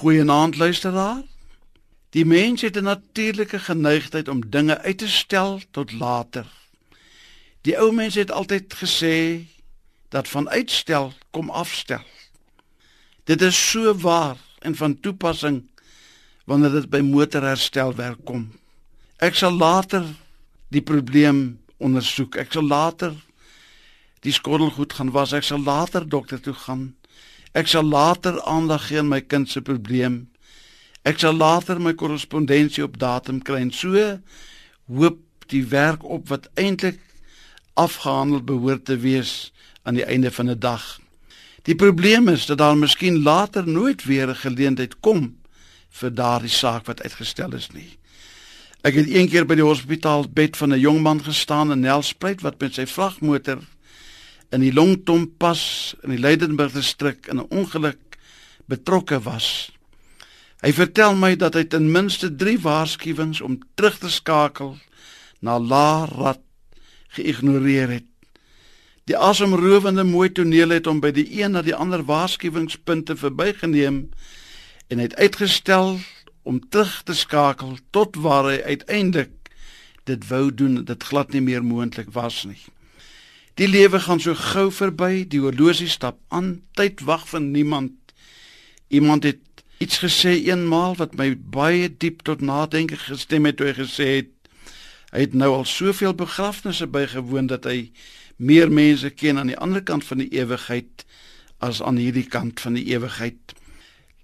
Goeienaand 0.00 0.56
luisteraar. 0.56 1.22
Die 2.10 2.24
mens 2.24 2.60
het 2.60 2.76
'n 2.76 2.82
natuurlike 2.82 3.58
geneigtheid 3.58 4.28
om 4.28 4.50
dinge 4.50 4.78
uit 4.78 4.98
te 4.98 5.08
stel 5.08 5.60
tot 5.70 5.92
later. 5.92 6.46
Die 7.60 7.78
ou 7.78 7.92
mens 7.92 8.14
het 8.14 8.30
altyd 8.30 8.74
gesê 8.74 9.44
dat 10.08 10.28
van 10.28 10.48
uitstel 10.48 11.12
kom 11.30 11.50
afstel. 11.50 12.04
Dit 13.24 13.42
is 13.42 13.70
so 13.70 13.94
waar 13.94 14.36
en 14.58 14.76
van 14.76 15.00
toepassing 15.00 15.62
wanneer 16.44 16.70
dit 16.70 16.90
by 16.90 17.00
motorherstelwerk 17.00 18.24
kom. 18.24 18.52
Ek 19.16 19.34
sal 19.34 19.52
later 19.52 20.04
die 20.68 20.82
probleem 20.82 21.60
ondersoek. 21.76 22.36
Ek 22.36 22.52
sal 22.52 22.66
later 22.66 23.12
die 24.20 24.32
skottelgoed 24.32 24.92
gaan 24.92 25.10
was. 25.10 25.32
Ek 25.32 25.42
sal 25.42 25.62
later 25.62 26.08
dokter 26.08 26.40
toe 26.40 26.54
gaan. 26.54 26.94
Ek 27.52 27.66
sal 27.66 27.82
later 27.82 28.38
aandag 28.46 28.86
gee 28.86 28.98
aan 28.98 29.08
my 29.10 29.20
kind 29.20 29.48
se 29.50 29.60
probleem. 29.60 30.28
Ek 31.02 31.18
sal 31.18 31.34
later 31.34 31.80
my 31.82 31.94
korrespondensie 31.98 32.84
op 32.84 32.98
datum 33.00 33.40
kry 33.42 33.58
en 33.64 33.72
so 33.74 33.96
hoop 34.86 35.18
die 35.50 35.64
werk 35.66 36.04
op 36.04 36.28
wat 36.30 36.46
eintlik 36.54 37.00
afgehandel 37.74 38.44
behoort 38.46 38.84
te 38.86 38.96
wees 39.02 39.50
aan 39.82 39.98
die 39.98 40.06
einde 40.06 40.30
van 40.30 40.50
'n 40.50 40.58
dag. 40.58 41.00
Die 41.62 41.74
probleem 41.74 42.28
is 42.28 42.46
dat 42.46 42.58
daar 42.58 42.76
miskien 42.76 43.22
later 43.22 43.66
nooit 43.68 44.04
weer 44.04 44.28
'n 44.28 44.44
geleentheid 44.46 45.00
kom 45.00 45.36
vir 45.90 46.14
daardie 46.14 46.54
saak 46.54 46.86
wat 46.86 47.02
uitgestel 47.02 47.54
is 47.54 47.70
nie. 47.70 47.98
Ek 48.82 48.94
het 48.94 49.10
een 49.10 49.28
keer 49.28 49.44
by 49.44 49.54
die 49.54 49.66
hospitaal 49.66 50.28
bed 50.28 50.56
van 50.56 50.72
'n 50.72 50.80
jong 50.80 51.02
man 51.02 51.24
gestaan 51.24 51.72
in 51.72 51.80
Nelspruit 51.80 52.40
wat 52.40 52.60
met 52.60 52.74
sy 52.74 52.86
vragmotor 52.86 53.58
in 54.50 54.64
die 54.64 54.72
Longtompas 54.74 55.94
in 56.02 56.14
die 56.14 56.20
Leidenburg 56.20 56.72
distrik 56.74 57.26
in 57.26 57.38
'n 57.38 57.50
ongeluk 57.50 58.18
betrokke 58.66 59.20
was. 59.22 59.70
Hy 60.60 60.72
vertel 60.72 61.14
my 61.14 61.36
dat 61.36 61.54
hy 61.54 61.64
ten 61.64 61.90
minste 61.92 62.28
3 62.36 62.58
waarskuwings 62.60 63.40
om 63.40 63.58
terug 63.74 63.98
te 63.98 64.10
skakel 64.10 64.76
na 65.40 65.58
Larat 65.58 66.40
geïgnoreer 67.08 67.88
het. 67.88 68.08
Die 69.04 69.16
asemrowende 69.18 70.04
mooi 70.04 70.28
toneel 70.32 70.70
het 70.76 70.86
hom 70.86 71.00
by 71.00 71.10
die 71.10 71.26
een 71.42 71.56
na 71.56 71.62
die 71.62 71.74
ander 71.74 72.04
waarskuwingspunte 72.04 73.16
verbygeneem 73.16 74.10
en 74.88 74.98
het 74.98 75.16
uitgestel 75.16 75.98
om 76.42 76.60
terug 76.68 77.02
te 77.02 77.14
skakel 77.14 77.78
tot 77.90 78.16
waar 78.16 78.50
hy 78.52 78.60
uiteindelik 78.62 79.32
dit 80.04 80.28
wou 80.28 80.54
doen 80.54 80.84
dit 80.84 81.02
glad 81.02 81.32
nie 81.32 81.42
meer 81.42 81.64
moontlik 81.64 82.12
was 82.12 82.44
nie. 82.44 82.60
Die 83.60 83.68
lewe 83.68 83.98
gaan 84.00 84.20
so 84.24 84.32
gou 84.32 84.70
verby, 84.72 85.26
die 85.28 85.42
horlosie 85.44 85.90
stap 85.92 86.16
aan, 86.32 86.62
tyd 86.80 87.02
wag 87.04 87.26
vir 87.28 87.42
niemand. 87.44 88.14
Iemand 88.88 89.26
het 89.28 89.42
iets 89.84 89.98
gesê 90.00 90.32
eenmaal 90.46 90.94
wat 90.96 91.18
my 91.20 91.34
baie 91.36 91.90
diep 91.92 92.22
tot 92.24 92.40
nadenke 92.40 92.96
gestem 92.96 93.44
het 93.44 93.60
hy 93.60 93.74
gesê 93.76 94.06
het 94.14 94.30
hy 95.10 95.26
het 95.26 95.34
nou 95.36 95.50
al 95.58 95.66
soveel 95.68 96.14
begrafnisse 96.16 96.86
bygewoon 96.88 97.50
dat 97.50 97.68
hy 97.68 97.90
meer 98.38 98.72
mense 98.72 99.10
ken 99.10 99.40
aan 99.42 99.50
die 99.52 99.58
ander 99.58 99.84
kant 99.84 100.06
van 100.08 100.22
die 100.22 100.30
ewigheid 100.38 101.04
as 101.60 101.82
aan 101.84 102.00
hierdie 102.00 102.28
kant 102.30 102.62
van 102.64 102.78
die 102.78 102.86
ewigheid. 102.94 103.56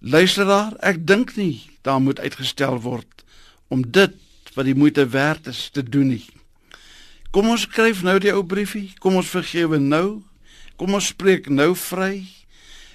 Luisteraar, 0.00 0.78
ek 0.80 1.02
dink 1.04 1.34
nie 1.36 1.66
daar 1.84 2.00
moet 2.00 2.22
uitgestel 2.24 2.80
word 2.86 3.26
om 3.68 3.84
dit 3.84 4.16
wat 4.56 4.64
die 4.64 4.78
moeite 4.78 5.08
werd 5.12 5.52
is 5.52 5.66
te 5.74 5.84
doen 5.84 6.14
nie. 6.14 6.24
Kom 7.36 7.50
ons 7.52 7.66
skryf 7.66 7.98
nou 8.00 8.14
die 8.16 8.30
ou 8.32 8.40
briefie. 8.48 8.94
Kom 8.96 9.18
ons 9.20 9.28
vergewe 9.28 9.76
nou. 9.76 10.22
Kom 10.80 10.94
ons 10.96 11.10
spreek 11.12 11.50
nou 11.52 11.74
vry. 11.76 12.22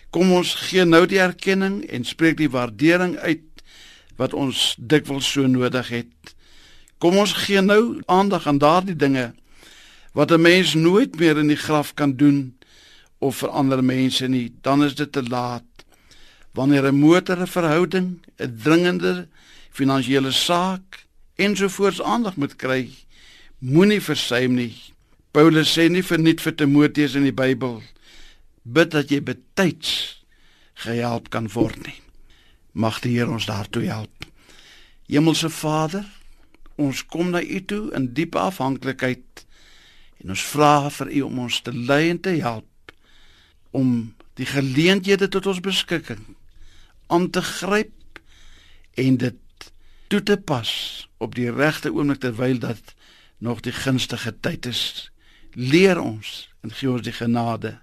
Kom 0.09 0.31
ons 0.33 0.55
gee 0.63 0.81
nou 0.81 1.03
die 1.05 1.19
erkenning 1.21 1.83
en 1.85 2.07
spreek 2.09 2.39
die 2.39 2.49
waardering 2.49 3.19
uit 3.21 3.61
wat 4.17 4.33
ons 4.33 4.71
dikwels 4.81 5.29
so 5.29 5.45
nodig 5.45 5.91
het. 5.93 6.33
Kom 6.97 7.19
ons 7.21 7.35
gee 7.43 7.61
nou 7.61 8.01
aandag 8.09 8.47
aan 8.49 8.57
daardie 8.57 8.97
dinge 8.97 9.27
wat 10.17 10.31
'n 10.31 10.41
mens 10.41 10.73
nooit 10.73 11.19
meer 11.19 11.37
in 11.37 11.53
die 11.53 11.61
graf 11.67 11.93
kan 11.93 12.17
doen 12.17 12.57
of 13.19 13.37
vir 13.45 13.49
ander 13.49 13.83
mense 13.83 14.27
nie, 14.27 14.49
dan 14.61 14.83
is 14.83 14.95
dit 14.95 15.11
te 15.11 15.23
laat. 15.23 15.85
Wanneer 16.53 16.89
'n 16.89 16.99
motor 16.99 17.37
'n 17.37 17.47
verhouding, 17.47 18.19
'n 18.39 18.57
dringende 18.63 19.27
finansiële 19.69 20.31
saak 20.31 21.05
ensovoorts 21.35 22.01
aandag 22.01 22.35
moet 22.35 22.55
kry, 22.55 22.89
moenie 23.61 24.01
versuim 24.01 24.55
nie. 24.57 24.73
Paulus 25.31 25.71
sê 25.77 25.87
nie 25.89 26.03
verniet 26.03 26.41
vir 26.41 26.55
Timoteus 26.57 27.15
in 27.15 27.27
die 27.29 27.35
Bybel 27.35 27.79
bid 28.61 28.91
dat 28.93 29.13
jy 29.13 29.21
betyds 29.25 30.23
gehelp 30.83 31.29
kan 31.33 31.47
word 31.53 31.77
nie. 31.85 31.97
Mag 32.73 32.99
die 33.05 33.13
Here 33.15 33.29
ons 33.29 33.47
daartoe 33.49 33.85
help. 33.87 34.25
Hemelse 35.11 35.49
Vader, 35.53 36.05
ons 36.81 37.03
kom 37.05 37.31
na 37.31 37.41
U 37.41 37.59
toe 37.67 37.83
in 37.97 38.11
diepe 38.17 38.39
afhanklikheid 38.41 39.45
en 40.23 40.33
ons 40.33 40.45
vra 40.53 40.89
vir 40.97 41.13
U 41.19 41.21
om 41.27 41.41
ons 41.45 41.61
te 41.61 41.73
lei 41.73 42.09
en 42.09 42.21
te 42.21 42.33
help 42.41 42.93
om 43.77 44.11
die 44.39 44.47
geleenthede 44.49 45.29
tot 45.29 45.47
ons 45.51 45.61
beskikking 45.63 46.23
aan 47.11 47.29
te 47.29 47.43
gryp 47.45 48.21
en 48.99 49.19
dit 49.21 49.69
toe 50.11 50.21
te 50.23 50.37
pas 50.37 50.71
op 51.23 51.35
die 51.37 51.51
regte 51.51 51.91
oomblik 51.93 52.23
terwyl 52.23 52.59
dat 52.63 52.95
nog 53.41 53.59
die 53.65 53.73
gunstige 53.73 54.35
tyd 54.39 54.65
is. 54.65 55.11
Leer 55.51 55.99
ons 55.99 56.49
en 56.61 56.71
gee 56.71 56.91
ons 56.91 57.01
die 57.01 57.15
genade 57.15 57.79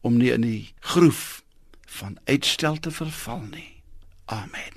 om 0.00 0.20
nie 0.20 0.32
in 0.32 0.44
die 0.44 0.72
groef 0.92 1.42
van 1.98 2.18
uitstel 2.24 2.76
te 2.78 2.92
verval 2.94 3.42
nie. 3.50 3.82
Amen. 4.24 4.76